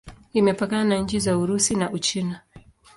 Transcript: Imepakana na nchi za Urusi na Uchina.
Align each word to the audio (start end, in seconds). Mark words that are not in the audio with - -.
Imepakana 0.33 0.83
na 0.87 0.97
nchi 0.97 1.19
za 1.19 1.37
Urusi 1.37 1.75
na 1.75 1.91
Uchina. 1.91 2.41